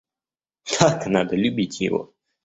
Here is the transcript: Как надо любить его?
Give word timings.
Как 0.63 1.05
надо 1.05 1.35
любить 1.35 1.79
его? 1.79 2.11